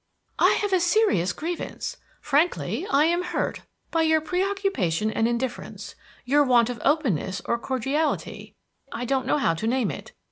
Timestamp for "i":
0.39-0.53, 2.89-3.05, 8.91-9.05